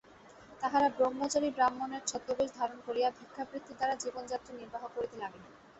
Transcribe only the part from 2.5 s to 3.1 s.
ধারণ করিয়া